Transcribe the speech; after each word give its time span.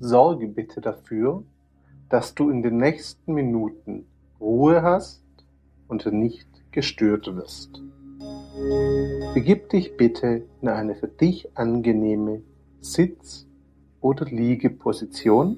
sorge 0.00 0.48
bitte 0.48 0.80
dafür, 0.80 1.42
dass 2.08 2.34
du 2.34 2.50
in 2.50 2.62
den 2.62 2.78
nächsten 2.78 3.34
Minuten 3.34 4.06
Ruhe 4.40 4.82
hast 4.82 5.22
und 5.88 6.06
nicht 6.12 6.48
gestört 6.70 7.34
wirst. 7.34 7.82
Begib 9.34 9.68
dich 9.70 9.96
bitte 9.96 10.42
in 10.62 10.68
eine 10.68 10.94
für 10.94 11.08
dich 11.08 11.48
angenehme 11.56 12.42
Sitz- 12.80 13.46
oder 14.00 14.24
Liegeposition. 14.24 15.56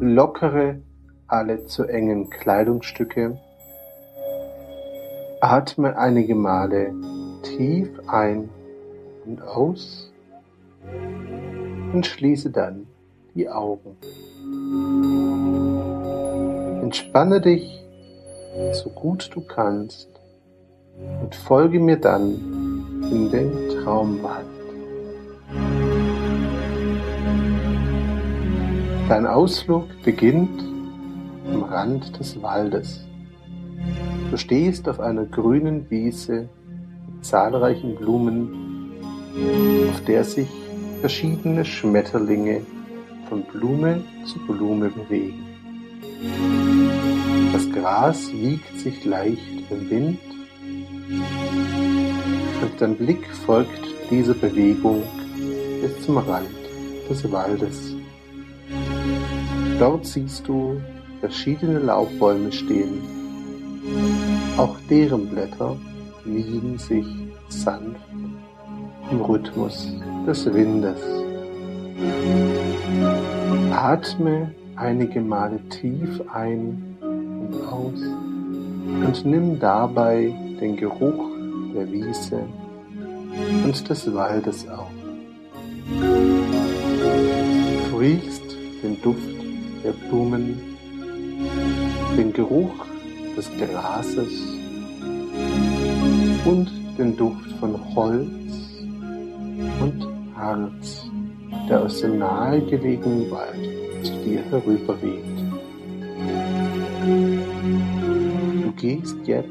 Lockere 0.00 0.80
alle 1.26 1.66
zu 1.66 1.84
engen 1.84 2.30
Kleidungsstücke. 2.30 3.38
Atme 5.40 5.96
einige 5.96 6.34
Male 6.34 6.92
tief 7.42 7.88
ein 8.06 8.48
und 9.24 9.40
aus 9.42 10.09
und 11.92 12.06
schließe 12.06 12.50
dann 12.50 12.86
die 13.34 13.48
Augen. 13.48 13.96
Entspanne 16.82 17.40
dich 17.40 17.80
so 18.72 18.90
gut 18.90 19.30
du 19.34 19.40
kannst 19.40 20.08
und 21.22 21.34
folge 21.34 21.78
mir 21.78 21.96
dann 21.96 23.00
in 23.10 23.30
den 23.30 23.68
Traumwald. 23.68 24.46
Dein 29.08 29.26
Ausflug 29.26 29.86
beginnt 30.04 30.62
am 31.52 31.64
Rand 31.64 32.18
des 32.18 32.40
Waldes. 32.42 33.04
Du 34.30 34.36
stehst 34.36 34.88
auf 34.88 35.00
einer 35.00 35.24
grünen 35.24 35.90
Wiese 35.90 36.48
mit 37.06 37.24
zahlreichen 37.24 37.96
Blumen, 37.96 38.92
auf 39.90 40.04
der 40.04 40.22
sich 40.24 40.48
verschiedene 41.00 41.64
Schmetterlinge 41.64 42.60
von 43.28 43.42
Blume 43.42 44.04
zu 44.26 44.38
Blume 44.40 44.90
bewegen. 44.90 45.46
Das 47.52 47.70
Gras 47.70 48.30
wiegt 48.32 48.78
sich 48.78 49.04
leicht 49.04 49.70
im 49.70 49.90
Wind 49.90 50.18
und 52.62 52.80
dein 52.80 52.96
Blick 52.96 53.26
folgt 53.46 53.70
dieser 54.10 54.34
Bewegung 54.34 55.02
bis 55.80 56.04
zum 56.04 56.18
Rand 56.18 56.48
des 57.08 57.30
Waldes. 57.32 57.94
Dort 59.78 60.04
siehst 60.04 60.46
du 60.46 60.80
verschiedene 61.20 61.78
Laubbäume 61.78 62.52
stehen. 62.52 63.00
Auch 64.58 64.76
deren 64.90 65.28
Blätter 65.28 65.76
wiegen 66.24 66.76
sich 66.78 67.06
sanft 67.48 68.00
im 69.10 69.20
Rhythmus 69.22 69.92
des 70.26 70.52
Windes. 70.52 71.00
Atme 73.72 74.54
einige 74.76 75.20
Male 75.20 75.60
tief 75.68 76.22
ein 76.32 76.96
aus 77.70 78.00
und 79.04 79.24
nimm 79.24 79.58
dabei 79.58 80.32
den 80.60 80.76
Geruch 80.76 81.30
der 81.74 81.90
Wiese 81.90 82.42
und 83.64 83.88
des 83.88 84.14
Waldes 84.14 84.68
auf. 84.68 84.90
Du 87.90 87.96
riechst 87.96 88.56
den 88.82 89.00
Duft 89.02 89.28
der 89.84 89.92
Blumen, 89.92 90.60
den 92.16 92.32
Geruch 92.32 92.86
des 93.36 93.50
Grases 93.58 94.32
und 96.44 96.70
den 96.98 97.16
Duft 97.16 97.50
von 97.60 97.78
Holz 97.94 98.59
Harz, 100.50 101.08
der 101.68 101.82
aus 101.84 102.00
dem 102.00 102.18
nahegelegenen 102.18 103.30
Wald 103.30 104.04
zu 104.04 104.12
dir 104.24 104.42
herüberweht. 104.50 105.24
gehst 108.76 109.16
jetzt 109.26 109.48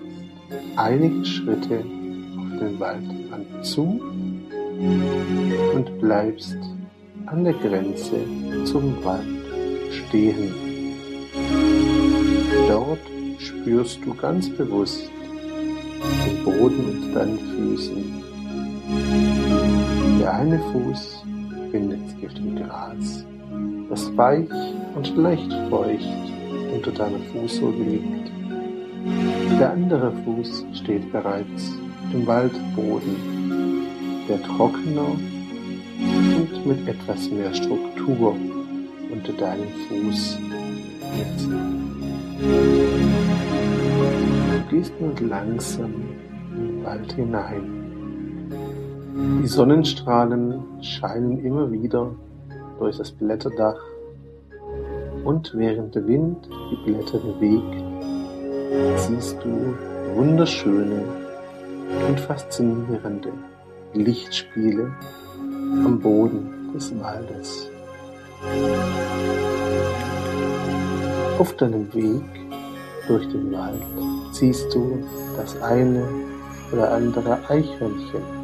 einige 0.75 1.23
Schritte 1.23 1.79
auf 1.79 2.59
den 2.59 2.79
Waldrand 2.79 3.63
zu 3.63 4.01
und 5.75 5.99
bleibst 6.01 6.57
an 7.27 7.43
der 7.43 7.53
Grenze 7.53 8.17
zum 8.65 9.03
Wald 9.03 9.23
stehen. 9.91 10.51
Dort 12.67 12.99
spürst 13.37 13.99
du 14.03 14.15
ganz 14.15 14.49
bewusst 14.49 15.09
den 16.25 16.43
Boden 16.43 17.03
unter 17.03 17.19
deinen 17.19 17.39
Füßen. 17.39 18.19
Der 20.19 20.33
eine 20.33 20.59
Fuß 20.59 21.23
findet 21.71 22.09
sich 22.09 22.27
auf 22.27 22.33
dem 22.33 22.57
Gras, 22.57 23.25
das 23.89 24.17
weich 24.17 24.49
und 24.93 25.15
leicht 25.15 25.49
feucht 25.69 26.03
unter 26.75 26.91
deiner 26.91 27.19
Fußsohle 27.31 27.83
liegt. 27.85 28.29
Der 29.57 29.71
andere 29.71 30.11
Fuß 30.11 30.65
steht 30.73 31.09
bereits 31.13 31.71
im 32.11 32.27
Waldboden, 32.27 33.15
der 34.27 34.43
trockener 34.43 35.07
und 36.37 36.65
mit 36.65 36.85
etwas 36.85 37.29
mehr 37.29 37.53
Struktur 37.53 38.35
unter 39.09 39.31
deinem 39.33 39.69
Fuß 39.87 40.37
ist. 41.21 41.49
Du 44.51 44.75
gehst 44.75 44.93
nun 44.99 45.29
langsam 45.29 45.93
in 46.55 46.67
den 46.67 46.83
Wald 46.83 47.13
hinein. 47.13 47.78
Die 49.19 49.47
Sonnenstrahlen 49.47 50.81
scheinen 50.81 51.43
immer 51.43 51.69
wieder 51.69 52.15
durch 52.77 52.97
das 52.97 53.11
Blätterdach 53.11 53.75
und 55.25 55.51
während 55.55 55.93
der 55.93 56.07
Wind 56.07 56.47
die 56.71 56.89
Blätter 56.89 57.19
bewegt, 57.19 57.83
siehst 58.97 59.37
du 59.43 59.75
wunderschöne 60.15 61.03
und 62.07 62.17
faszinierende 62.17 63.33
Lichtspiele 63.93 64.89
am 65.83 65.99
Boden 65.99 66.71
des 66.73 66.97
Waldes. 66.97 67.69
Auf 71.37 71.57
deinem 71.57 71.93
Weg 71.93 72.23
durch 73.09 73.27
den 73.27 73.51
Wald 73.51 73.83
siehst 74.31 74.73
du 74.73 75.03
das 75.35 75.61
eine 75.61 76.07
oder 76.71 76.93
andere 76.93 77.37
Eichhörnchen, 77.49 78.38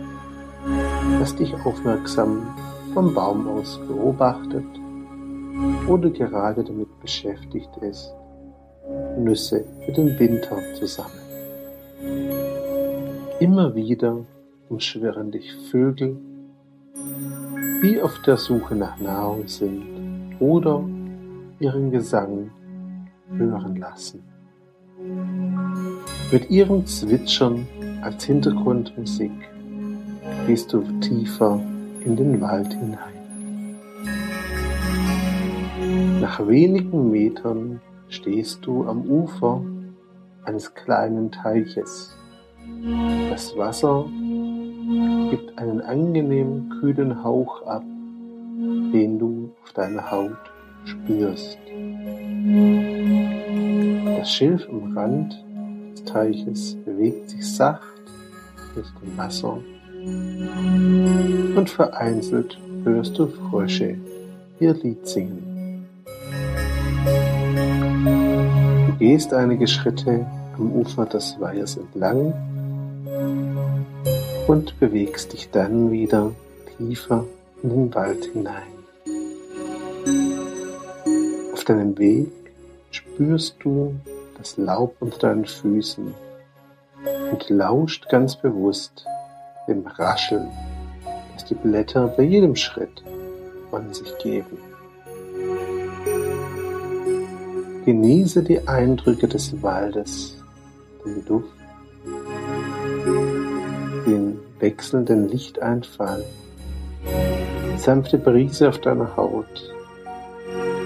das 1.20 1.36
dich 1.36 1.54
aufmerksam 1.66 2.48
vom 2.94 3.14
Baum 3.14 3.48
aus 3.48 3.80
beobachtet 3.88 4.66
oder 5.88 6.10
gerade 6.10 6.64
damit 6.64 7.00
beschäftigt 7.02 7.76
ist, 7.78 8.14
Nüsse 9.18 9.66
für 9.86 9.92
den 9.92 10.18
Winter 10.20 10.58
zu 10.76 10.86
sammeln. 10.86 11.26
Immer 13.40 13.76
wieder 13.76 14.18
umschwirren 14.70 15.32
dich 15.32 15.54
Vögel, 15.70 16.18
die 17.84 18.02
auf 18.02 18.22
der 18.26 18.38
Suche 18.38 18.76
nach 18.76 19.00
Nahrung 19.00 19.48
sind 19.48 19.84
oder 20.40 20.84
ihren 21.60 21.92
Gesang 21.92 22.52
hören 23.30 23.76
lassen. 23.78 24.24
Mit 26.32 26.50
ihrem 26.50 26.86
Zwitschern 26.86 27.68
als 28.02 28.24
Hintergrundmusik 28.24 29.32
gehst 30.48 30.72
du 30.74 30.82
tiefer 31.00 31.60
in 32.04 32.16
den 32.16 32.40
Wald 32.42 32.74
hinein. 32.74 33.16
Nach 36.22 36.48
wenigen 36.48 37.12
Metern 37.12 37.82
stehst 38.10 38.66
du 38.66 38.86
am 38.86 39.02
Ufer 39.02 39.62
eines 40.44 40.74
kleinen 40.74 41.32
Teiches. 41.32 42.16
Das 43.30 43.56
Wasser 43.58 44.06
gibt 45.30 45.58
einen 45.58 45.82
angenehmen 45.82 46.70
kühlen 46.80 47.24
Hauch 47.24 47.64
ab, 47.64 47.84
den 48.94 49.20
du 49.20 49.52
auf 49.64 49.74
deiner 49.74 50.10
Haut 50.10 50.38
spürst. 50.86 51.58
Das 54.18 54.32
Schilf 54.32 54.68
am 54.70 54.96
Rand 54.98 55.44
des 55.94 56.04
Teiches 56.06 56.76
bewegt 56.86 57.30
sich 57.30 57.56
sacht 57.56 58.04
durch 58.76 58.88
dem 59.02 59.18
Wasser 59.18 59.60
und 60.06 61.70
vereinzelt 61.70 62.58
hörst 62.84 63.18
du 63.18 63.28
Frösche 63.28 63.98
ihr 64.60 64.74
Lied 64.74 65.08
singen. 65.08 65.88
Du 68.88 68.94
gehst 69.00 69.34
einige 69.34 69.68
Schritte 69.68 70.26
am 70.58 70.72
Ufer 70.72 71.06
des 71.06 71.40
Weihers 71.40 71.78
entlang 71.78 72.34
und 74.48 74.80
bewegst 74.80 75.34
dich 75.34 75.50
dann 75.52 75.92
wieder 75.92 76.32
tiefer 76.78 77.26
in 77.64 77.70
den 77.70 77.96
Wald 77.96 78.26
hinein. 78.26 78.64
Auf 81.54 81.64
deinem 81.64 81.98
Weg 81.98 82.32
spürst 82.92 83.58
du 83.62 83.96
das 84.38 84.58
Laub 84.58 84.96
unter 85.00 85.30
deinen 85.30 85.46
Füßen 85.46 86.14
und 87.32 87.50
lauscht 87.50 88.08
ganz 88.10 88.36
bewusst 88.36 89.06
dem 89.68 89.86
Rascheln, 89.86 90.48
das 91.34 91.46
die 91.46 91.56
Blätter 91.56 92.08
bei 92.08 92.24
jedem 92.24 92.56
Schritt 92.56 93.04
von 93.70 93.94
sich 93.94 94.18
geben. 94.20 94.58
Genieße 97.86 98.44
die 98.44 98.68
Eindrücke 98.68 99.28
des 99.28 99.62
Waldes, 99.62 100.42
den 101.06 101.24
Duft, 101.26 101.56
den 104.08 104.40
wechselnden 104.60 105.30
Lichteinfall, 105.30 106.24
die 107.74 107.78
sanfte 107.78 108.18
Brise 108.18 108.70
auf 108.70 108.80
deiner 108.80 109.16
Haut 109.16 109.74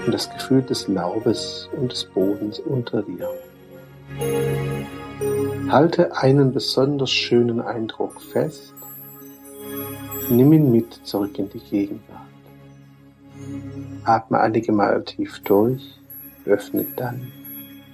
und 0.04 0.12
das 0.12 0.30
Gefühl 0.30 0.62
des 0.62 0.88
Laubes 0.88 1.68
und 1.78 1.92
des 1.92 2.04
Bodens 2.04 2.58
unter 2.58 3.02
dir. 3.02 3.28
Halte 5.70 6.16
einen 6.16 6.52
besonders 6.52 7.12
schönen 7.12 7.60
Eindruck 7.60 8.20
fest, 8.20 8.74
nimm 10.28 10.52
ihn 10.52 10.72
mit 10.72 10.92
zurück 11.06 11.38
in 11.38 11.48
die 11.48 11.60
Gegenwart. 11.60 12.26
Atme 14.02 14.40
einige 14.40 14.72
Mal 14.72 15.04
tief 15.04 15.40
durch, 15.44 16.00
öffne 16.44 16.86
dann 16.96 17.30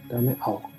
deine 0.08 0.37
Augen. 0.40 0.75